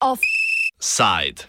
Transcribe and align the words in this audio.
Offside. 0.00 1.40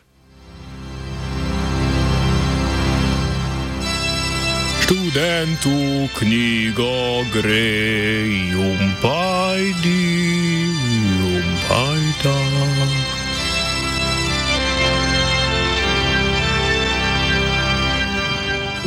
Študentu 4.88 6.08
knjigo 6.16 7.24
gre, 7.34 8.24
jumpajdi, 8.55 10.08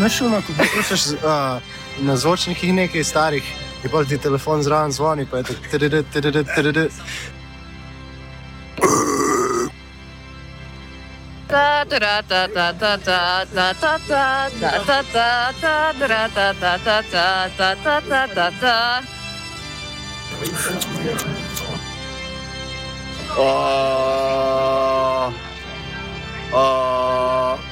Našilno, 0.00 0.42
ko 0.46 0.52
poslušaš 0.58 1.06
uh, 1.12 1.20
na 2.00 2.16
zvočnikih 2.16 2.74
nekaj 2.74 3.04
starih, 3.04 3.44
in 3.84 3.90
pa 3.90 4.04
ti 4.04 4.18
telefon 4.18 4.62
zraven 4.62 4.92
zvoni, 4.92 5.26
pa 5.30 5.36
je 5.36 5.42
tako 5.42 5.60
trdid, 5.70 6.06
trdid, 6.12 6.46
trdid. 6.56 6.90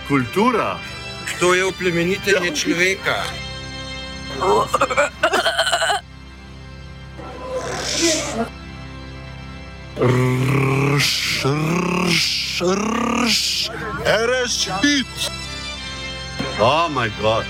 Kultura. 0.09 0.98
To 1.39 1.55
je 1.55 1.65
oplemenitenje 1.65 2.51
človeka. 2.51 3.23
Rš, 9.99 11.11
rš, 11.47 12.63
rš, 12.63 13.71
rš, 14.03 14.55
hit. 14.83 15.15
Oh 16.59 16.91
moj 16.91 17.11
bog. 17.23 17.45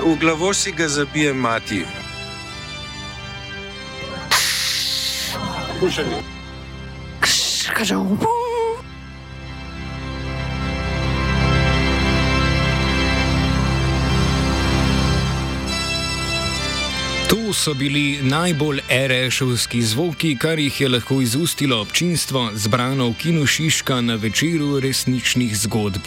V 0.00 0.16
glavo 0.20 0.54
si 0.54 0.72
ga 0.72 0.88
zabije 0.88 1.32
mati. 1.32 2.03
To 17.28 17.52
so 17.52 17.74
bili 17.74 18.18
najbolj 18.22 18.80
erešovski 18.88 19.82
zvoki, 19.82 20.36
kar 20.38 20.58
jih 20.58 20.80
je 20.80 20.88
lahko 20.88 21.20
izustilo 21.20 21.80
občinstvo, 21.80 22.50
zbrano 22.54 23.08
v 23.08 23.14
kinu 23.14 23.46
Šiška 23.46 24.00
na 24.00 24.14
večeru 24.14 24.80
resničnih 24.80 25.56
zgodb. 25.56 26.02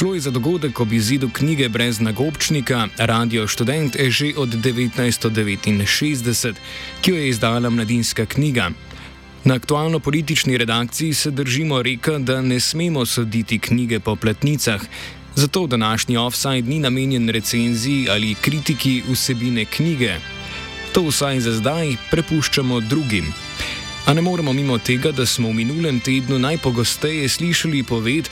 Šlo 0.00 0.14
je 0.14 0.20
za 0.20 0.30
dogodek 0.30 0.80
ob 0.80 0.92
izidu 0.92 1.28
knjige 1.32 1.68
brez 1.68 2.00
nagobčnika 2.00 2.88
Radio 2.98 3.48
Student 3.48 3.96
že 4.08 4.32
od 4.36 4.48
1969, 4.48 6.54
ki 7.00 7.10
jo 7.10 7.16
je 7.16 7.28
izdala 7.28 7.70
mladinska 7.70 8.26
knjiga. 8.26 8.70
Na 9.44 9.54
aktualno 9.54 10.00
politični 10.00 10.58
redakciji 10.58 11.14
se 11.14 11.30
držimo 11.30 11.82
reka, 11.82 12.18
da 12.18 12.40
ne 12.40 12.60
smemo 12.60 13.06
soditi 13.06 13.58
knjige 13.58 14.00
po 14.00 14.16
platnicah, 14.16 14.80
zato 15.34 15.66
današnji 15.66 16.16
offside 16.16 16.70
ni 16.70 16.78
namenjen 16.78 17.28
recenziji 17.28 18.08
ali 18.10 18.34
kritiki 18.34 19.02
vsebine 19.08 19.64
knjige. 19.64 20.14
To 20.92 21.02
vsaj 21.02 21.40
za 21.40 21.52
zdaj 21.52 21.96
prepuščamo 22.10 22.80
drugim. 22.80 23.34
A 24.10 24.14
ne 24.14 24.22
moremo 24.22 24.52
mimo 24.52 24.78
tega, 24.78 25.12
da 25.12 25.22
smo 25.26 25.48
v 25.48 25.60
minulem 25.62 26.00
tednu 26.02 26.38
najpogosteje 26.38 27.28
slišali 27.28 27.84
poved, 27.86 28.26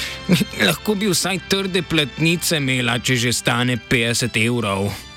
lahko 0.67 0.97
bi 0.99 1.07
vsaj 1.07 1.39
trde 1.47 1.85
platnice 1.87 2.59
imela, 2.59 2.97
če 2.99 3.15
že 3.15 3.33
stane 3.33 3.79
50 3.79 4.41
evrov. 4.43 5.08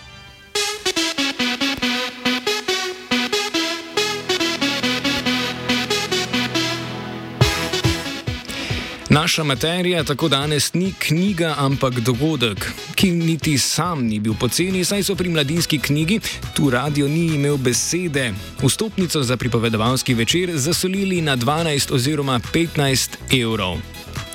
Naša 9.12 9.44
materija 9.44 10.04
tako 10.04 10.28
danes 10.28 10.74
ni 10.74 10.94
knjiga, 11.00 11.56
ampak 11.58 11.94
dogodek, 12.00 12.72
ki 12.96 13.12
niti 13.12 13.58
sam 13.58 14.06
ni 14.08 14.20
bil 14.20 14.34
poceni, 14.40 14.86
saj 14.86 15.04
so 15.04 15.16
pri 15.20 15.30
mladinski 15.30 15.80
knjigi 15.80 16.20
tu 16.56 16.70
radio 16.70 17.08
ni 17.08 17.26
imel 17.36 17.58
besede. 17.58 18.32
Vstopnico 18.64 19.24
za 19.24 19.38
pripovedovalski 19.38 20.14
večer 20.14 20.52
zasolili 20.58 21.22
na 21.22 21.36
12 21.38 21.94
oziroma 21.94 22.40
15 22.54 23.18
evrov. 23.42 23.78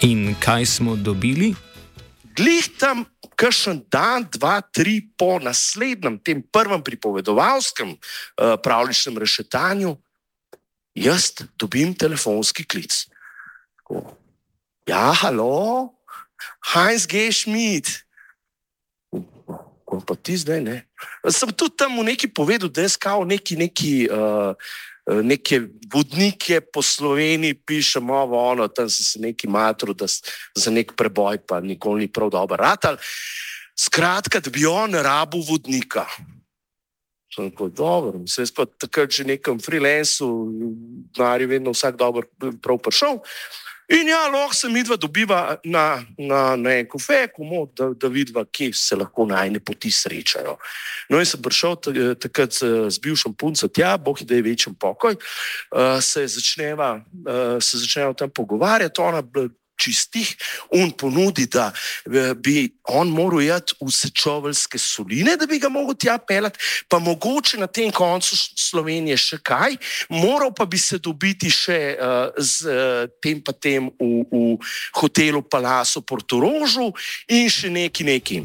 In 0.00 0.34
kaj 0.40 0.66
smo 0.66 0.96
dobili? 0.96 1.54
Glih 2.36 2.68
tam, 2.78 3.04
kakšen 3.36 3.80
dan, 3.90 4.28
dva, 4.32 4.60
tri 4.60 5.00
po 5.16 5.38
naslednjem, 5.38 6.18
tem 6.18 6.44
prvem 6.52 6.84
pripovedovalskem 6.84 7.96
uh, 7.96 7.98
pravličnem 8.62 9.18
rešetanju, 9.18 9.96
jaz 10.94 11.32
dobim 11.56 11.94
telefonski 11.94 12.64
klic. 12.64 13.06
Tako, 13.76 14.04
Ja, 14.86 15.10
halo, 15.10 15.90
Heinz 16.62 17.06
G. 17.10 17.32
Schmidt. 17.32 18.06
Ko 19.82 19.98
pa 19.98 20.14
ti 20.14 20.38
zdaj 20.38 20.62
ne. 20.62 20.76
Sem 21.26 21.50
tudi 21.50 21.74
tam 21.74 21.98
v 21.98 22.14
neki 22.14 22.30
povedal, 22.30 22.70
da 22.70 22.86
je 22.86 22.94
skal 22.94 23.26
neki, 23.26 23.58
neki, 23.58 24.06
uh, 24.06 24.54
neke 25.26 25.66
vodnike 25.90 26.62
po 26.70 26.86
Sloveniji, 26.86 27.58
pišem 27.66 28.06
ovo, 28.10 28.38
ono, 28.38 28.70
tam 28.70 28.86
sem 28.86 29.02
se 29.02 29.18
neki 29.18 29.50
matru, 29.50 29.90
da 29.90 30.06
za 30.06 30.70
nek 30.70 30.94
preboj 30.94 31.42
pa 31.42 31.58
nikoli 31.58 32.06
ni 32.06 32.08
prav 32.10 32.30
dobro 32.30 32.54
ratal. 32.54 32.94
Skratka, 33.74 34.38
da 34.38 34.54
bi 34.54 34.66
on 34.70 34.94
rabu 34.94 35.42
vodnika. 35.42 36.06
Sem 37.34 37.50
rekel, 37.50 37.74
dobro, 37.74 38.22
sem 38.30 38.46
jaz 38.46 38.54
pa 38.54 38.70
takrat 38.70 39.10
že 39.10 39.26
nekem 39.26 39.58
freelancu, 39.58 40.30
denar 41.10 41.42
je 41.42 41.50
vedno 41.50 41.74
vsak 41.74 41.98
dobro 41.98 42.22
prav 42.62 42.78
prišel. 42.78 43.18
In 43.88 44.08
ja, 44.08 44.24
lahko 44.26 44.54
se 44.54 44.68
midva 44.68 44.96
dobiva 44.96 45.56
na, 45.64 46.02
na, 46.18 46.56
na 46.56 46.72
en 46.74 46.88
kofe, 46.90 47.28
komo, 47.34 47.68
da, 47.76 47.92
da 47.94 48.08
vidva, 48.10 48.42
kje 48.44 48.72
se 48.74 48.96
lahko 48.98 49.26
najne 49.30 49.60
poti 49.62 49.92
srečajo. 49.94 50.56
No, 51.10 51.20
in 51.22 51.28
sem 51.28 51.42
prišel 51.42 51.76
ta- 51.78 52.14
takrat 52.18 52.58
z, 52.58 52.98
bivšim 53.02 53.36
puncem 53.38 53.70
tja, 53.70 53.94
boh 53.96 54.18
da 54.18 54.34
je 54.34 54.42
večjem 54.42 54.74
pokoj, 54.74 55.14
uh, 55.14 56.00
se 56.02 56.26
začneva, 56.26 56.96
uh, 56.98 57.62
se 57.62 57.78
začneva 57.78 58.10
tam 58.18 58.30
pogovarjati, 58.30 59.00
ona 59.00 59.22
čistih, 59.76 60.32
on 60.70 60.90
ponudi, 60.90 61.46
da 61.46 61.70
eh, 61.72 62.34
bi 62.34 62.68
on 62.88 63.10
moral 63.12 63.42
jeti 63.42 63.76
v 63.80 63.90
sečoveljske 63.92 64.78
soline, 64.78 65.36
da 65.36 65.46
bi 65.46 65.58
ga 65.62 65.68
mogel 65.72 65.96
tja 65.98 66.18
pelati, 66.18 66.58
pa 66.88 66.98
mogoče 66.98 67.60
na 67.60 67.66
tem 67.66 67.92
koncu 67.92 68.36
Slovenije 68.36 69.16
še 69.16 69.38
kaj, 69.44 69.76
moral 70.08 70.52
pa 70.56 70.66
bi 70.66 70.78
se 70.78 70.98
dobiti 70.98 71.50
še 71.52 71.80
uh, 71.96 72.32
z 72.38 72.70
uh, 72.70 73.04
tem 73.22 73.40
pa 73.44 73.52
tem 73.52 73.90
v, 74.00 74.24
v 74.30 74.56
hotelu 75.00 75.42
Palaso 75.42 76.02
Portorožu 76.02 76.90
in 77.28 77.50
še 77.50 77.70
neki 77.70 78.04
neki. 78.04 78.42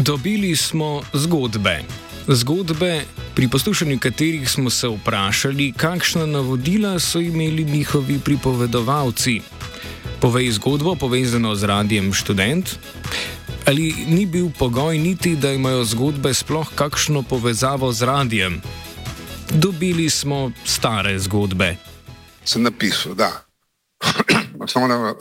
Dobili 0.00 0.56
smo 0.56 1.02
zgodbe. 1.12 1.99
Zgodbe, 2.32 3.02
pri 3.34 3.48
poslušanju 3.48 3.98
katerih 3.98 4.50
smo 4.50 4.70
se 4.70 4.88
vprašali, 4.88 5.72
kakšna 5.76 6.26
navodila 6.26 6.98
so 6.98 7.18
imeli 7.20 7.64
njihovi 7.64 8.20
pripovedovalci. 8.24 9.40
Povej 10.20 10.50
zgodbo 10.50 10.94
povezano 10.94 11.54
z 11.54 11.64
radijem 11.64 12.12
študent. 12.12 12.70
Ali 13.66 13.94
ni 14.06 14.26
bil 14.26 14.50
pogoj 14.58 14.98
niti, 14.98 15.34
da 15.36 15.52
imajo 15.52 15.84
zgodbe 15.84 16.34
sploh 16.34 16.70
kakšno 16.74 17.22
povezavo 17.22 17.92
z 17.92 18.02
radijem? 18.02 18.62
Dobili 19.50 20.10
smo 20.10 20.52
stare 20.64 21.18
zgodbe. 21.18 21.76
sem 22.44 22.62
napisal, 22.62 23.14
da 23.14 23.42
osnovna 24.64 25.14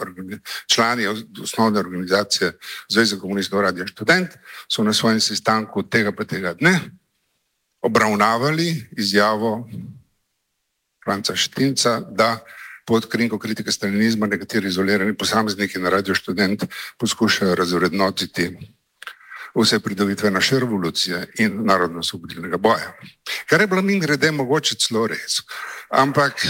člani 0.67 1.07
osnovne 1.41 1.79
organizacije 1.79 2.51
Zveze 2.89 3.19
komunistov 3.19 3.62
Radio 3.62 3.88
Študent 3.88 4.29
so 4.67 4.83
na 4.83 4.94
svojem 4.94 5.19
sestanku 5.19 5.83
tega 5.83 6.12
pa 6.12 6.23
tega 6.23 6.53
dne 6.53 6.99
obravnavali 7.81 8.87
izjavo 8.91 9.69
Franca 11.03 11.35
Štinca, 11.35 11.99
da 11.99 12.39
pod 12.85 13.09
krinko 13.09 13.39
kritike 13.39 13.71
stalinizma 13.71 14.27
nekateri 14.27 14.67
izolirani 14.67 15.17
posamezniki 15.17 15.79
na 15.79 15.89
Radio 15.89 16.15
Študent 16.15 16.63
poskušajo 16.97 17.55
razvrednotiti 17.55 18.57
vse 19.55 19.79
pridobitve 19.79 20.31
naše 20.31 20.59
revolucije 20.59 21.27
in 21.39 21.65
narodno-osvobodilnega 21.65 22.57
boja. 22.57 22.93
Kar 23.49 23.61
je 23.61 23.67
bilo 23.67 23.81
min 23.81 23.99
grede 23.99 24.31
mogoče 24.31 24.75
celo 24.75 25.07
res. 25.07 25.41
Ampak 25.89 26.45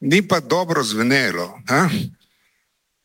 ni 0.00 0.28
pa 0.28 0.40
dobro 0.40 0.82
zvenelo. 0.82 1.60
Ha? 1.68 1.88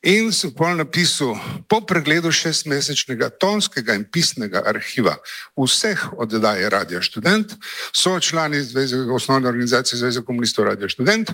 In 0.04 0.34
sem 0.36 0.52
pol 0.52 0.76
napisal, 0.76 1.38
po 1.72 1.80
pregledu 1.88 2.28
šestmesečnega 2.28 3.30
tonskega 3.40 3.96
in 3.96 4.04
pisnega 4.04 4.60
arhiva 4.68 5.14
vseh 5.56 6.02
oddaje 6.20 6.68
Radio 6.68 7.00
Student, 7.00 7.56
so 7.96 8.20
člani 8.20 8.60
Zveze, 8.60 9.00
osnovne 9.08 9.48
organizacije 9.48 10.00
Zveze 10.00 10.26
komunistov 10.28 10.68
Radio 10.68 10.90
Student 10.90 11.32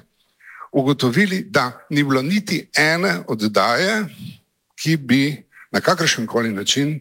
ugotovili, 0.72 1.42
da 1.50 1.82
ni 1.90 2.04
bilo 2.04 2.22
niti 2.22 2.70
ene 2.78 3.24
oddaje, 3.28 4.06
ki 4.78 4.98
bi 4.98 5.24
na 5.72 5.82
kakršen 5.82 6.28
koli 6.28 6.54
način 6.54 7.00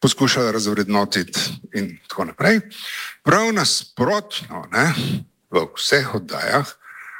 poskušala 0.00 0.50
razvrednotiti 0.52 1.40
in 1.74 1.96
tako 2.08 2.24
naprej. 2.24 2.60
Prav 3.24 3.52
nasprotno, 3.56 4.68
ne, 4.72 4.92
v 5.50 5.64
vseh 5.80 6.14
oddajah 6.14 6.76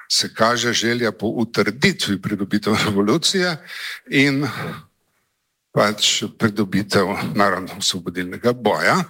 se 0.08 0.34
kaže 0.34 0.72
želja 0.72 1.12
po 1.12 1.26
utrditvi 1.26 2.22
pridobitev 2.22 2.74
revolucije 2.86 3.56
in 4.10 4.46
pač 5.72 6.22
pridobitev 6.38 7.06
narodno-osvobodilnega 7.34 8.52
boja. 8.52 9.04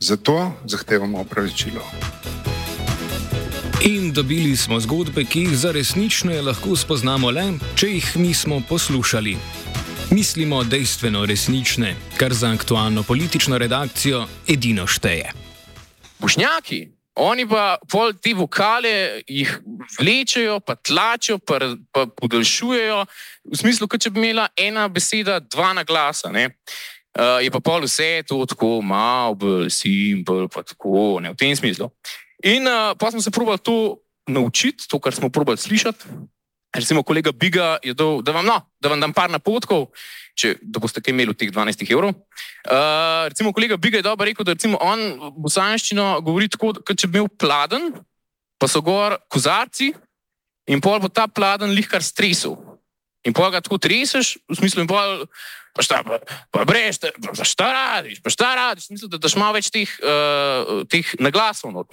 Zato 0.00 0.52
zahtevamo 0.64 1.20
opravičilo. 1.20 1.82
In 3.84 4.12
dobili 4.12 4.56
smo 4.56 4.80
zgodbe, 4.80 5.24
ki 5.24 5.40
jih 5.40 5.56
za 5.58 5.72
resnične 5.74 6.42
lahko 6.42 6.76
spoznamo 6.78 7.30
le, 7.30 7.48
če 7.74 7.88
jih 7.90 8.10
nismo 8.16 8.60
poslušali. 8.68 9.36
Mislimo 10.14 10.62
dejstveno 10.64 11.24
resnične, 11.26 11.94
kar 12.16 12.34
za 12.34 12.52
aktualno 12.54 13.02
politično 13.02 13.58
redakcijo 13.58 14.26
edino 14.46 14.86
šteje. 14.86 15.32
Bošnjaki, 16.20 16.92
oni 17.14 17.44
pa 17.48 17.76
pol 17.90 18.14
te 18.16 18.32
vokale 18.34 19.22
jih 19.28 19.50
vlečejo, 19.98 20.60
pa 20.64 20.76
tlačijo, 20.76 21.38
pa, 21.38 21.58
pa 21.92 22.06
podaljšujejo, 22.06 23.04
v 23.52 23.58
smislu, 23.58 23.88
kot 23.88 24.00
če 24.00 24.12
bi 24.12 24.22
imela 24.22 24.48
ena 24.56 24.88
beseda, 24.88 25.40
dva 25.40 25.72
na 25.76 25.84
glasa. 25.84 26.32
Uh, 26.32 27.42
je 27.44 27.52
pa 27.52 27.60
pol 27.60 27.84
vse 27.84 28.24
to 28.24 28.40
tako, 28.48 28.80
malo 28.80 29.36
bolj 29.36 29.68
simpel, 29.74 30.48
pa 30.48 30.64
tako, 30.64 31.20
ne 31.20 31.34
v 31.34 31.36
tem 31.36 31.52
smislu. 31.56 31.90
In 32.48 32.64
uh, 32.64 32.94
pa 32.96 33.12
smo 33.12 33.20
se 33.20 33.30
probali 33.30 33.60
to 33.60 34.00
naučiti, 34.26 34.88
to, 34.88 34.98
kar 34.98 35.14
smo 35.14 35.28
probali 35.28 35.60
slišati. 35.60 36.08
Recimo, 36.72 37.02
kolega 37.02 37.32
Biga 37.32 37.76
je 37.84 37.92
dal, 37.94 38.22
da 38.24 38.32
vam, 38.32 38.46
no, 38.46 38.56
da 38.80 38.88
vam 38.88 39.00
dam 39.00 39.12
par 39.12 39.30
napotkov, 39.30 39.90
če 40.38 40.54
boste 40.62 41.02
kaj 41.04 41.12
imeli 41.12 41.34
od 41.34 41.36
teh 41.36 41.50
12 41.52 41.84
evrov. 41.92 42.14
Uh, 42.64 43.28
recimo, 43.28 43.52
kolega 43.52 43.76
Biga 43.76 44.00
je 44.00 44.06
dobro 44.06 44.24
rekel, 44.24 44.46
da 44.48 44.56
on 44.80 45.02
bosanščino 45.36 46.22
govori 46.24 46.48
tako, 46.48 46.72
kot 46.80 46.96
če 46.96 47.10
bi 47.12 47.20
imel 47.20 47.28
pladen, 47.28 47.90
pa 48.56 48.70
so 48.72 48.80
gor 48.80 49.18
kozarci 49.28 49.90
in 50.70 50.80
pol 50.80 51.02
bo 51.02 51.12
ta 51.12 51.26
pladen 51.28 51.74
lihkar 51.76 52.00
stresel. 52.00 52.56
In 53.28 53.36
pol 53.36 53.52
ga 53.52 53.60
tako 53.60 53.76
treseš, 53.78 54.38
v 54.48 54.56
smislu, 54.56 54.86
in 54.86 54.88
pol, 54.88 55.26
pa 55.76 55.84
šta, 55.84 56.00
pa, 56.08 56.22
pa 56.54 56.64
breš, 56.64 57.02
pa 57.20 57.44
šta 57.44 57.68
radiš, 57.68 58.24
pa 58.24 58.32
šta 58.32 58.48
radiš, 58.56 58.88
v 58.88 58.94
smislu, 58.94 59.12
da 59.12 59.20
daš 59.20 59.36
malo 59.36 59.60
več 59.60 59.68
teh, 59.74 59.92
uh, 60.00 60.88
teh 60.88 61.04
naglasov. 61.20 61.76
Not, 61.76 61.92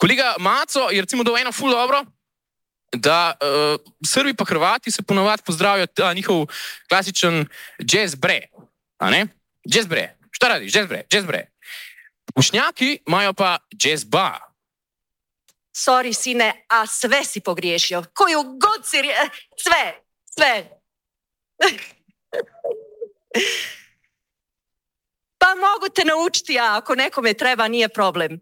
kolega 0.00 0.32
Maco 0.40 0.88
je 0.88 1.04
recimo 1.04 1.28
dal 1.28 1.44
eno 1.44 1.52
ful 1.52 1.76
dobro 1.76 2.06
da 2.94 3.32
uh, 3.40 3.80
Srbi 4.06 4.34
pa 4.34 4.44
Hrvati 4.44 4.90
se 4.90 5.02
ponovadi 5.02 5.42
pozdravijo 5.46 5.86
ta 5.86 6.12
njihov 6.12 6.46
klasičen 6.88 7.46
jazz 7.78 8.14
bre. 8.14 8.40
Jazz 9.64 9.86
bre. 9.86 10.16
Šta 10.30 10.48
radi? 10.48 10.70
Jazz 10.74 10.88
bre. 10.88 11.02
Jazz 11.10 11.24
bre. 11.24 11.46
Ušnjaki 12.36 12.98
imajo 13.06 13.32
pa 13.32 13.58
jazz 13.70 14.04
ba. 14.04 14.38
Sorry, 15.76 16.12
sine, 16.14 16.64
a 16.68 16.86
sve 16.86 17.24
si 17.24 17.40
pogriješio. 17.40 18.04
Koju 18.14 18.42
god 18.42 18.86
si 18.86 19.02
rije... 19.02 19.16
Sve, 19.56 19.94
sve. 20.34 20.80
pa 25.38 25.54
mogu 25.54 25.88
te 25.94 26.04
naučiti, 26.04 26.58
a 26.58 26.76
ako 26.76 26.94
nekome 26.94 27.34
treba, 27.34 27.68
nije 27.68 27.88
problem 27.88 28.40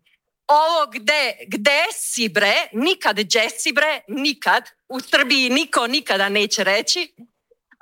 ovo 0.53 0.91
gde, 0.93 1.37
gde 1.47 1.83
si 1.93 2.29
bre, 2.29 2.55
nikad 2.73 3.17
gdje 3.17 3.51
si 3.51 3.73
bre, 3.73 4.01
nikad. 4.09 4.63
U 4.89 5.01
Srbiji 5.01 5.51
niko 5.51 5.87
nikada 5.87 6.29
neće 6.29 6.65
reći. 6.65 7.15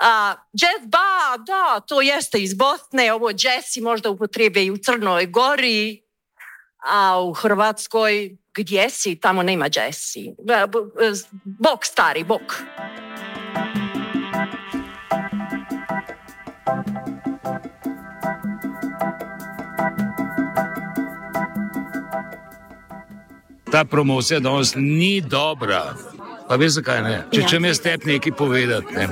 A, 0.02 0.34
jazz 0.52 0.86
ba, 0.86 1.36
da, 1.46 1.80
to 1.80 2.00
jeste 2.00 2.38
iz 2.38 2.54
Bosne, 2.54 3.12
ovo 3.12 3.30
jazz 3.30 3.82
možda 3.82 4.10
upotrebe 4.10 4.64
i 4.64 4.70
u 4.70 4.76
Crnoj 4.76 5.26
Gori, 5.26 6.02
a 6.86 7.20
u 7.22 7.32
Hrvatskoj 7.32 8.36
gdje 8.54 8.90
si, 8.90 9.20
tamo 9.20 9.42
nema 9.42 9.66
jazzi. 9.74 10.34
Bok 11.44 11.84
stari, 11.84 12.24
bok. 12.24 12.62
Ta 23.70 23.84
promocija 23.84 24.40
danes 24.40 24.74
ni 24.76 25.20
dobra. 25.20 25.94
Pa 26.48 26.56
veš, 26.56 26.80
zakaj 26.80 27.02
ne? 27.02 27.16
Če 27.30 27.44
če 27.46 27.60
mi 27.62 27.70
step 27.74 28.04
nekaj 28.08 28.34
povedati. 28.34 28.94
Ne? 28.96 29.06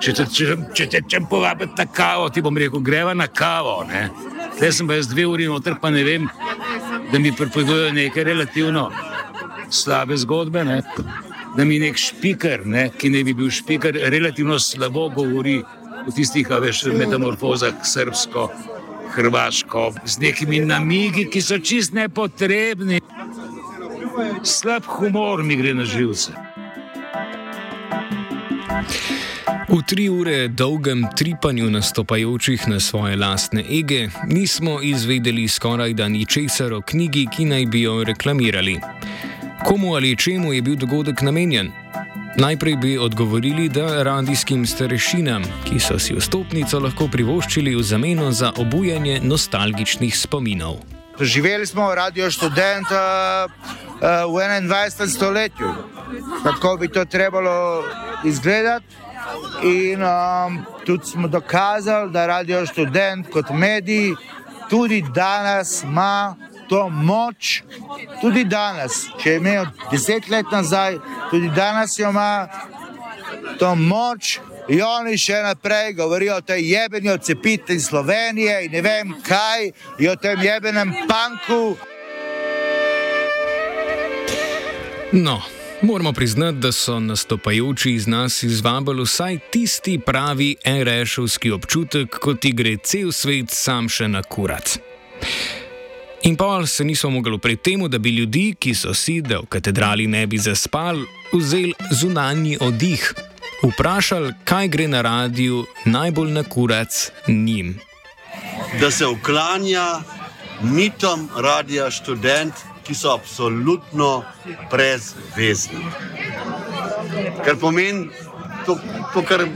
Če, 0.00 0.12
če, 0.12 0.26
če, 0.30 0.56
če 0.76 0.86
te 0.92 1.00
če 1.10 1.20
povabim 1.30 1.72
na 1.78 1.86
kavo, 1.90 2.28
ti 2.30 2.42
bom 2.44 2.56
rekel, 2.58 2.82
greva 2.84 3.14
na 3.16 3.26
kavo. 3.26 3.80
Zdaj 4.58 4.72
sem 4.72 4.88
pa 4.88 4.98
jaz 4.98 5.08
dve 5.10 5.24
uri 5.26 5.48
noter, 5.50 5.78
pa 5.82 5.90
ne 5.90 6.04
vem, 6.06 6.28
da 7.10 7.18
mi 7.18 7.32
pripovedujejo 7.34 7.94
neke 7.96 8.24
relativno 8.24 8.90
slabe 9.70 10.18
zgodbe. 10.22 10.62
Ne? 10.68 10.82
Da 11.56 11.64
mi 11.64 11.80
nek 11.82 11.98
špiker, 11.98 12.66
ne? 12.68 12.90
ki 12.94 13.10
ne 13.10 13.24
bi 13.26 13.34
bil 13.34 13.50
špiker, 13.50 13.98
relativno 14.12 14.60
slabo 14.62 15.08
govori 15.16 15.58
o 16.06 16.14
tistih, 16.14 16.52
veš, 16.62 16.84
metamorfozah 16.94 17.80
srpsko, 17.82 18.50
hrvaško, 19.16 19.88
z 20.04 20.22
nekimi 20.22 20.60
namigi, 20.62 21.26
ki 21.32 21.42
so 21.42 21.58
čist 21.58 21.96
nepotrebni 21.96 23.00
slab 24.42 24.84
humor 24.86 25.42
mi 25.42 25.56
gre 25.56 25.74
na 25.74 25.84
živce. 25.84 26.32
V 29.68 29.82
tri 29.86 30.08
ure 30.08 30.48
dolgem 30.48 31.06
tripanju 31.16 31.70
nastopajočih 31.70 32.68
na 32.68 32.80
svoje 32.80 33.16
lastne 33.16 33.64
ege 33.70 34.08
nismo 34.26 34.78
izvedeli 34.82 35.48
skoraj 35.48 35.94
da 35.94 36.08
ničesar 36.08 36.72
o 36.72 36.80
knjigi, 36.80 37.26
ki 37.36 37.44
naj 37.44 37.66
bi 37.66 37.82
jo 37.82 38.04
reklamirali. 38.04 38.80
Komu 39.64 39.94
ali 39.94 40.16
čemu 40.16 40.52
je 40.52 40.62
bil 40.62 40.76
dogodek 40.76 41.22
namenjen? 41.22 41.72
Najprej 42.38 42.76
bi 42.76 42.98
odgovorili, 42.98 43.68
da 43.68 44.02
radijskim 44.02 44.66
starešinam, 44.66 45.42
ki 45.64 45.80
so 45.80 45.98
si 45.98 46.14
vstopnico 46.14 46.80
lahko 46.80 47.08
privoščili 47.08 47.74
v 47.74 47.82
zameno 47.82 48.32
za 48.32 48.52
obujanje 48.56 49.20
nostalgičnih 49.22 50.18
spominov. 50.18 50.95
Živeli 51.20 51.66
smo 51.66 51.94
radio 51.94 52.30
študenta 52.30 53.46
uh, 53.46 54.00
v 54.34 54.38
21. 54.68 55.16
stoletju, 55.16 55.74
kako 56.42 56.76
bi 56.76 56.88
to 56.88 57.04
trebalo 57.04 57.84
izgledati. 58.24 58.86
In 59.62 60.02
um, 60.02 60.66
tudi 60.86 61.06
smo 61.06 61.28
dokazali, 61.28 62.10
da 62.10 62.26
radio 62.26 62.66
študent 62.66 63.30
kot 63.32 63.50
medij 63.50 64.14
tudi 64.70 65.04
danes 65.14 65.82
ima 65.82 66.36
to 66.68 66.88
moč, 66.88 67.62
tudi 68.20 68.44
danes, 68.44 69.06
če 69.22 69.30
je 69.30 69.36
imel 69.36 69.66
deset 69.90 70.28
let 70.28 70.46
nazaj, 70.52 70.98
tudi 71.30 71.50
danes 71.54 71.98
jo 71.98 72.10
ima 72.10 72.48
to 73.58 73.74
moč. 73.74 74.38
In 74.68 74.82
oni 74.82 75.18
še 75.18 75.42
naprej 75.42 75.92
govorijo 75.94 76.36
o 76.36 76.42
tej 76.42 76.64
jebeni 76.72 77.10
odcepitvi 77.10 77.80
Slovenije 77.80 78.64
in 78.66 78.72
ne 78.72 78.82
vem 78.82 79.14
kaj, 79.22 79.70
in 79.98 80.10
o 80.10 80.16
tem 80.16 80.42
jebenem 80.42 80.94
panku. 81.06 81.76
No, 85.12 85.42
moramo 85.82 86.12
priznati, 86.12 86.58
da 86.58 86.72
so 86.72 86.98
nastopajoči 87.00 87.92
iz 87.94 88.06
nas 88.06 88.42
izvabili 88.42 89.02
vsaj 89.02 89.38
tisti 89.50 90.00
pravi 90.06 90.56
RŠovski 90.66 91.50
občutek, 91.50 92.18
ko 92.18 92.34
ti 92.34 92.52
gre 92.52 92.76
cel 92.82 93.12
svet 93.12 93.50
sam 93.50 93.88
še 93.88 94.08
na 94.08 94.22
kurat. 94.22 94.78
In 96.26 96.36
pol 96.36 96.66
se 96.66 96.84
nismo 96.84 97.10
mogli 97.10 97.38
pred 97.38 97.60
tem, 97.62 97.86
da 97.88 97.98
bi 97.98 98.10
ljudi, 98.10 98.56
ki 98.58 98.74
so 98.74 98.94
si, 98.94 99.20
da 99.22 99.38
v 99.38 99.46
katedrali 99.46 100.06
ne 100.10 100.26
bi 100.26 100.38
zaspali, 100.38 101.06
vzeli 101.32 101.74
zunanji 101.90 102.58
oddih, 102.60 103.12
vprašali, 103.62 104.34
kaj 104.44 104.68
gre 104.68 104.88
na 104.88 105.02
radiju 105.02 105.64
najbolj 105.84 106.32
na 106.32 106.42
kurat 106.42 107.12
njim. 107.28 107.78
Da 108.80 108.90
se 108.90 109.06
uklanja 109.06 110.00
mitom 110.62 111.28
radia 111.36 111.90
študent 111.90 112.54
ki 112.86 112.94
so 112.94 113.10
absolutno 113.10 114.24
brezvezni. 114.70 115.84
Kar 117.44 117.56
pomeni, 117.60 118.08
to, 118.66 118.78
to 119.14 119.22
kar 119.26 119.46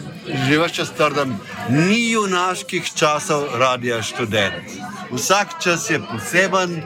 že 0.46 0.58
več 0.58 0.76
čas 0.78 0.90
trdim, 0.98 1.36
ni 1.70 2.10
junaških 2.10 2.90
časov 2.94 3.46
radia 3.62 4.02
študent. 4.02 4.74
Vsak 5.10 5.58
čas 5.62 5.88
je 5.90 5.98
poseben, 6.10 6.80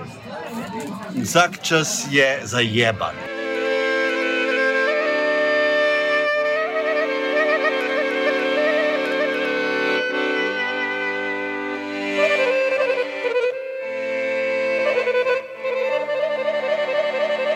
vsak 1.16 1.61
čas 1.64 2.04
je 2.12 2.28
zajeban. 2.49 3.33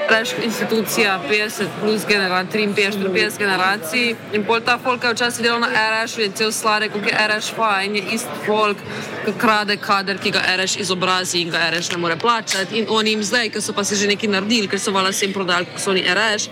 Reš 0.09 0.29
institucija 0.45 1.21
50 1.31 1.67
plus 1.81 2.07
generacij, 2.09 2.67
53, 2.67 3.09
50 3.13 3.39
generacij 3.39 4.15
in 4.33 4.45
pol 4.45 4.61
ta 4.61 4.79
folk 4.79 5.05
je 5.05 5.13
včasih 5.13 5.43
delal 5.43 5.61
na 5.61 5.69
RŠ, 5.69 6.17
je 6.19 6.31
cel 6.35 6.53
sladek, 6.53 6.93
kot 6.93 7.05
je 7.07 7.13
RŠ 7.29 7.53
fa 7.57 7.83
in 7.85 7.97
je 7.97 8.03
isti 8.17 8.41
folk, 8.47 8.77
ki 9.25 9.37
krade 9.39 9.77
kader, 9.77 10.19
ki 10.19 10.31
ga 10.31 10.43
RŠ 10.57 10.81
izobrazi 10.81 11.41
in 11.45 11.51
ga 11.51 11.71
RŠ 11.71 11.91
ne 11.91 11.97
more 11.97 12.17
plačati. 12.17 12.79
In 12.79 12.87
oni 12.89 13.11
jim 13.11 13.23
zdaj, 13.23 13.51
ker 13.53 13.63
so 13.63 13.73
pa 13.73 13.85
si 13.85 13.97
že 13.97 14.09
nekaj 14.09 14.31
naredili, 14.31 14.69
ker 14.69 14.81
so 14.81 14.93
vala 14.93 15.13
vsem 15.13 15.33
prodali, 15.33 15.67
ko 15.67 15.79
so 15.79 15.91
oni 15.91 16.05
RŠ, 16.09 16.49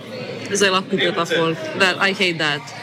zdaj 0.53 0.69
lahko 0.69 0.89
kupijo 0.89 1.11
ta 1.11 1.25
folk. 1.25 1.57
That, 1.79 1.97
I 1.97 2.13
hate 2.13 2.37
that. 2.37 2.76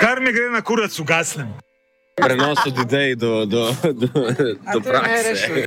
Kar 0.00 0.20
mi 0.20 0.32
gre 0.32 0.50
na 0.50 0.62
kurac, 0.62 0.98
ugasnem. 1.00 1.54
Prenos 2.16 2.58
od 2.66 2.78
idej 2.78 3.16
do, 3.16 3.46
do, 3.46 3.70
do, 3.92 4.08
do 4.72 4.80
prakse. 4.80 5.66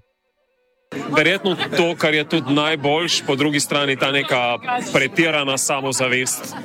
Verjetno 1.18 1.56
to, 1.78 1.96
kar 1.98 2.14
je 2.14 2.24
tudi 2.30 2.54
najboljš, 2.54 3.22
po 3.26 3.36
drugi 3.36 3.60
strani 3.60 3.96
ta 3.96 4.12
neka 4.12 4.58
pretirana 4.94 5.58
samozavest, 5.58 6.56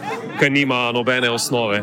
ki 0.40 0.50
nima 0.50 0.92
nobene 0.92 1.30
osnove. 1.30 1.82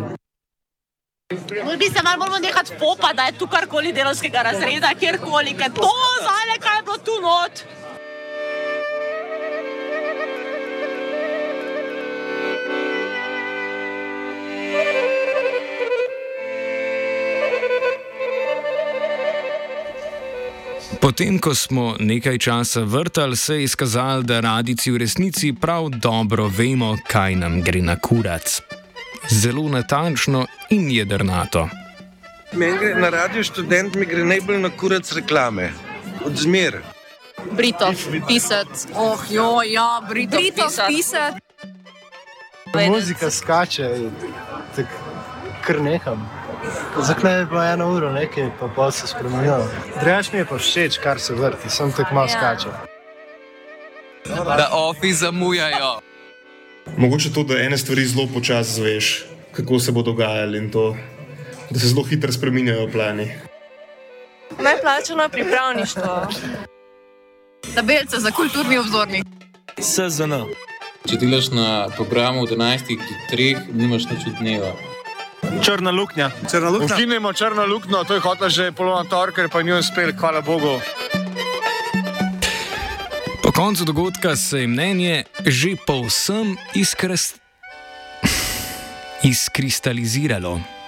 Bolj 1.65 1.77
bi 1.77 1.85
se 1.85 2.03
malo 2.03 2.25
bolj 2.25 2.41
nehati 2.41 2.73
popa, 2.79 3.13
da 3.13 3.23
je 3.23 3.37
tu 3.37 3.47
karkoli 3.47 3.93
delovskega 3.93 4.41
razreda, 4.41 4.89
kjerkoli, 4.99 5.53
ker 5.57 5.71
to 5.71 5.93
zale, 6.25 6.57
kaj 6.59 6.77
je 6.77 6.83
bilo 6.83 6.97
tu 6.97 7.15
not. 7.21 7.80
Potem, 21.01 21.39
ko 21.39 21.55
smo 21.55 21.95
nekaj 21.99 22.37
časa 22.37 22.81
vrtali, 22.85 23.35
se 23.35 23.55
je 23.55 23.63
izkazalo, 23.63 24.21
da 24.21 24.39
radici 24.39 24.91
v 24.91 24.97
resnici 24.97 25.53
prav 25.53 25.89
dobro 25.89 26.47
vemo, 26.47 26.97
kaj 27.07 27.35
nam 27.35 27.61
gre 27.61 27.81
na 27.81 27.95
kurac. 27.99 28.61
Zelo 29.29 29.67
natančno 29.69 30.45
in 30.69 30.91
jedrnato. 30.91 31.69
Meni 32.53 32.77
gre 32.77 32.95
na 32.95 33.09
radio 33.09 33.43
študent, 33.43 33.95
mi 33.95 34.05
gre 34.05 34.25
najbolj 34.25 34.59
na 34.59 34.69
kurac 34.69 35.11
reklame. 35.11 35.71
Odzmer. 36.25 36.77
Britov 37.51 37.95
pisati. 38.27 38.93
Oh, 38.95 39.25
jo, 39.29 39.61
ja, 39.65 40.01
Britov, 40.09 40.39
Britov 40.39 40.67
pisati. 40.67 40.95
pisati. 40.95 41.41
Muzika 42.89 43.31
skače, 43.31 43.89
tako 44.75 45.01
kar 45.65 45.81
neham. 45.81 46.40
Zakaj 46.97 47.45
pa 47.49 47.65
eno 47.65 47.93
uro 47.93 48.11
nekaj, 48.11 48.49
pa 48.59 48.67
pa 48.75 48.91
se 48.91 49.07
spremenijo. 49.07 49.67
Drugač 50.01 50.31
mi 50.33 50.39
je 50.39 50.45
pa 50.45 50.57
všeč, 50.57 50.97
kar 50.97 51.19
se 51.19 51.33
vrti, 51.33 51.69
sem 51.69 51.91
tako 51.91 52.15
malo 52.15 52.27
Ja. 52.27 52.37
skače. 52.37 52.69
Da 54.57 54.69
ofi 54.71 55.13
zamujajo. 55.13 55.99
Mogoče 56.97 57.33
to, 57.33 57.43
da 57.43 57.57
ene 57.57 57.77
stvari 57.77 58.05
zelo 58.05 58.27
počasi 58.33 58.71
zveš, 58.71 59.25
kako 59.51 59.79
se 59.79 59.91
bo 59.91 60.01
dogajalo 60.01 60.57
in 60.57 60.71
to, 60.71 60.95
da 61.69 61.79
se 61.79 61.87
zelo 61.87 62.03
hitro 62.03 62.31
spreminjajo 62.31 62.87
plani. 62.91 63.31
Neplačeno 64.59 65.29
pripravništvo. 65.29 66.27
Tabelce 67.75 68.19
za 68.19 68.31
kulturni 68.31 68.77
obzornik. 68.77 69.25
SZN. 69.79 70.33
Če 71.09 71.17
delaš 71.17 71.49
na 71.49 71.87
programu 71.95 72.41
od 72.41 72.49
11 72.49 72.97
do 72.97 73.03
3, 73.31 73.57
nimaš 73.73 74.03
nič 74.05 74.27
od 74.27 74.33
dneva. 74.39 74.71
Črna 75.61 75.91
luknja. 75.91 76.31
Črna 76.51 76.69
luknja? 76.69 76.95
Ukinemo 76.95 77.33
črno 77.33 77.65
luknjo, 77.65 78.03
to 78.03 78.13
je 78.13 78.19
hotel 78.19 78.49
že 78.49 78.71
polovna 78.71 79.05
torka, 79.09 79.45
pa 79.45 79.61
ni 79.61 79.73
uspel, 79.73 80.11
hvala 80.17 80.41
Bogu. 80.41 80.81
Po 83.43 83.51
koncu 83.51 83.85
dogodka 83.85 84.35
se 84.35 84.61
je 84.61 84.67
mnenje 84.67 85.23
že 85.45 85.75
povsem 85.85 86.57
izkrast... 86.73 87.37
izkristaliziralo. 89.31 90.80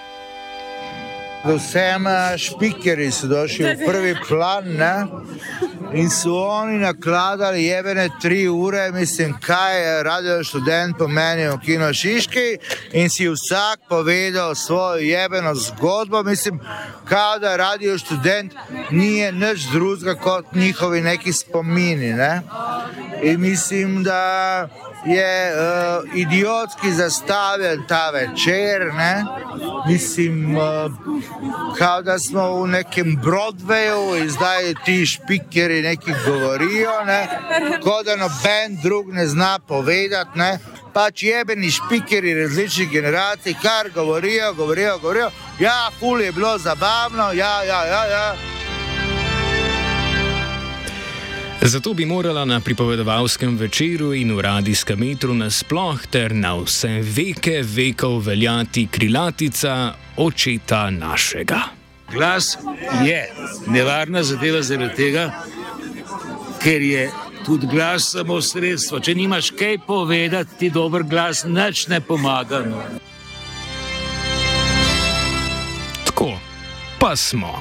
Vsem 1.44 2.06
eh, 2.06 2.38
špikerji 2.38 3.10
so 3.10 3.26
došli 3.26 3.64
v 3.64 3.84
prvi 3.88 4.14
plan 4.28 4.64
ne? 4.64 5.06
in 5.94 6.10
so 6.10 6.34
oni 6.34 6.78
nakladali 6.78 7.64
jebene 7.64 8.08
tri 8.22 8.48
ure, 8.48 8.90
mislim, 8.92 9.34
kaj 9.40 9.82
je 9.82 10.02
radio 10.02 10.44
študent 10.44 10.98
pomeni 10.98 11.48
v 11.48 11.58
Kino 11.64 11.92
Šiški 11.92 12.58
in 12.92 13.10
si 13.10 13.28
vsak 13.28 13.80
povedal 13.88 14.54
svojo 14.54 14.98
jebeno 14.98 15.54
zgodbo, 15.54 16.22
mislim, 16.22 16.60
kao 17.04 17.38
da 17.38 17.56
radio 17.56 17.98
študent 17.98 18.54
ni 18.90 19.32
nič 19.32 19.68
drugega 19.72 20.14
kot 20.14 20.52
njihovi 20.54 21.00
neki 21.00 21.32
spomini. 21.32 22.12
Ne? 22.12 22.42
In 23.22 23.40
mislim, 23.40 24.02
da 24.02 24.68
je 25.06 25.52
uh, 25.52 26.14
idiotski 26.14 26.92
zastavljen 26.92 27.84
ta 27.88 28.10
večer, 28.10 28.94
ne? 28.94 29.24
mislim, 29.88 30.56
uh, 30.56 30.92
kao 31.78 32.02
da 32.02 32.18
smo 32.18 32.62
v 32.62 32.68
nekem 32.68 33.20
Broadwayu 33.22 34.22
in 34.22 34.30
zdaj 34.30 34.74
ti 34.84 35.06
špikeri 35.06 35.82
nekaj 35.82 36.14
govorijo, 36.26 37.04
ne? 37.06 37.28
kot 37.82 38.06
da 38.06 38.16
noben 38.16 38.78
drug 38.82 39.12
ne 39.12 39.26
zna 39.26 39.58
povedati. 39.58 40.38
Ne? 40.38 40.58
Pač 40.92 41.22
jebeni 41.22 41.70
špikeri 41.70 42.34
različnih 42.42 42.90
generacij, 42.90 43.54
kar 43.62 43.90
govorijo, 43.94 44.54
govorijo, 44.54 44.98
govorijo. 44.98 45.30
Ja, 45.58 45.90
ful 46.00 46.20
je 46.20 46.32
bilo 46.32 46.58
zabavno, 46.58 47.32
ja, 47.32 47.62
ja, 47.62 47.84
ja. 47.84 48.04
ja. 48.06 48.53
Zato 51.66 51.94
bi 51.94 52.04
morala 52.04 52.44
na 52.44 52.60
pripovedovalskem 52.60 53.56
večeru 53.56 54.14
in 54.14 54.36
v 54.36 54.40
radijskem 54.40 54.98
metru 54.98 55.34
nasploh 55.34 56.02
ter 56.10 56.34
na 56.34 56.50
vse 56.60 57.00
veke 57.00 57.62
vekov 57.64 58.18
veljati 58.26 58.86
krilatica 58.86 59.94
očeta 60.16 60.90
našega. 60.90 61.60
Glas 62.12 62.58
je 63.04 63.32
nevarna 63.66 64.22
zadeva 64.22 64.62
zaradi 64.62 64.94
tega, 64.94 65.30
ker 66.62 66.82
je 66.82 67.10
tudi 67.46 67.66
glas 67.66 68.12
samo 68.12 68.42
sredstvo. 68.42 69.00
Če 69.00 69.14
nimaš 69.14 69.50
kaj 69.56 69.78
povedati, 69.86 70.58
ti 70.58 70.70
dober 70.70 71.02
glas 71.02 71.46
nič 71.48 71.88
ne 71.88 72.00
pomaga. 72.00 72.60
No. 72.68 72.84
Tako, 76.04 76.32
pa 77.00 77.16
smo. 77.16 77.60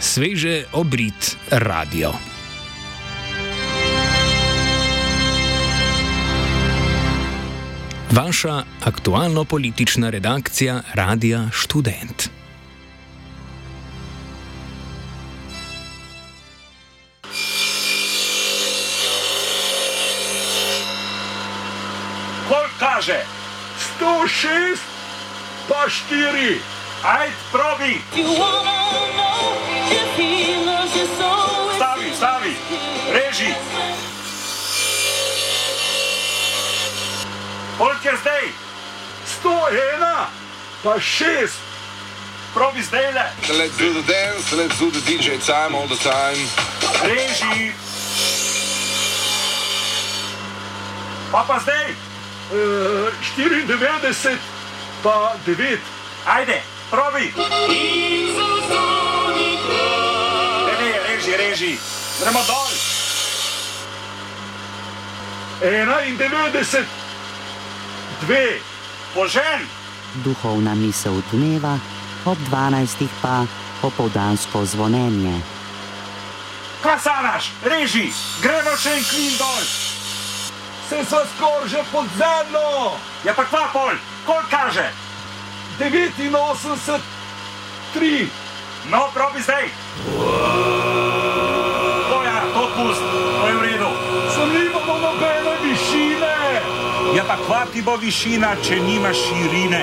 Sveže 0.00 0.64
obrit 0.72 1.36
radio. 1.50 2.35
Vaša 8.10 8.62
aktualno-politična 8.84 10.10
redakcija 10.10 10.80
Radia 10.94 11.48
Student. 11.52 12.30
Kol 22.48 22.66
kaže? 22.78 23.18
106, 24.00 24.78
pa 25.68 25.74
4. 26.10 26.58
Ajd, 27.02 27.32
probi. 27.52 28.00
Stavi, 31.16 31.25
Koliko 37.78 38.08
je 38.08 38.16
zdaj? 38.20 38.42
101, 39.42 40.26
pa 40.82 40.98
6. 40.98 41.50
Probi 42.54 42.82
zdaj 42.82 43.12
le. 43.12 43.26
Let's 43.58 43.76
do 43.78 43.92
the 43.92 44.12
dance, 44.12 44.56
let's 44.56 44.78
do 44.78 44.90
the 44.90 45.00
DJ 45.00 45.38
time 45.46 45.74
all 45.74 45.86
the 45.86 45.96
time. 45.96 46.40
Reži. 47.04 47.72
Pa 51.32 51.44
pa 51.48 51.58
zdaj? 51.58 51.84
Uh, 52.52 53.12
94, 53.36 54.36
pa 55.02 55.36
9. 55.46 55.78
Ajde, 56.26 56.62
probi. 56.90 57.32
In 57.68 58.26
za 61.22 61.36
reži, 61.36 61.78
gremo 62.20 62.40
dol. 62.46 62.68
91, 65.60 66.95
dve, 68.20 68.60
požen. 69.14 69.66
Duhovna 70.24 70.74
misel 70.74 71.22
dneva, 71.32 71.78
ob 72.24 72.38
12. 72.50 73.08
pa 73.22 73.44
popoldansko 73.82 74.64
zvonjenje. 74.64 75.40
Kaj 76.82 76.98
sanaš, 77.00 77.50
reži, 77.64 78.12
gremo 78.42 78.76
še 78.76 78.96
en 78.96 79.04
klin 79.04 79.34
dol. 79.38 79.64
Se 80.88 81.02
so 81.10 81.20
skoraj 81.34 81.68
že 81.68 81.82
pod 81.92 82.06
zemljo. 82.16 82.94
Ja 83.24 83.34
pa 83.34 83.44
kva 83.44 83.66
pol, 83.72 83.98
kol 84.26 84.42
kaže? 84.50 84.86
89, 85.78 87.00
3. 87.94 88.28
No, 88.90 89.10
probi 89.14 89.42
zdaj. 89.42 89.68
To 92.10 92.22
ja, 92.22 92.38
to 92.54 92.64
pust, 92.76 93.02
to 93.02 93.46
je 93.48 93.54
v 93.54 93.62
redu. 93.62 93.90
Sem 94.30 94.48
nimamo 94.54 94.94
nobene 94.98 95.54
višine. 95.64 96.36
Ja 97.15 97.15
pa 97.26 97.36
kva 97.46 97.66
ti 97.72 97.82
bo 97.82 97.96
višina, 97.96 98.54
če 98.62 98.80
nimaš 98.80 99.16
širine? 99.26 99.82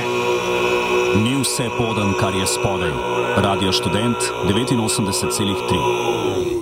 Ni 1.23 1.35
vse 1.41 1.67
poden, 1.77 2.13
kar 2.19 2.35
je 2.35 2.47
spodaj. 2.47 2.91
Radio 3.43 3.71
študent 3.71 4.17
89,3. 4.47 6.52